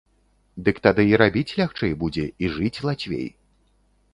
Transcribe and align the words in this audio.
Дык 0.69 0.79
тады 0.87 1.03
і 1.11 1.19
рабіць 1.21 1.55
лягчэй 1.59 1.93
будзе, 2.05 2.25
і 2.47 2.51
жыць 2.55 2.83
лацвей. 2.91 3.27